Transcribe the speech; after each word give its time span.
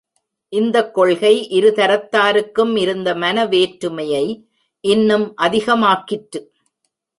இந்தக் 0.53 0.93
கொள்கை 0.93 1.47
இருதரத்தாருக்கும் 1.51 2.73
இருந்த 2.77 3.15
மன 3.15 3.45
வேற்றுமையை 3.45 4.25
இன்னும் 4.83 5.33
அதிகமாக்கிற்று. 5.37 6.41